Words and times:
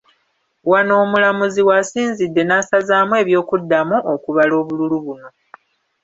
Wano 0.71 0.93
omulamuzi 1.03 1.61
w’asinzidde 1.67 2.41
n’asazaamu 2.45 3.13
eby’okuddamu 3.21 3.97
okubala 4.13 4.53
obululu 4.61 4.97
buno. 5.05 5.29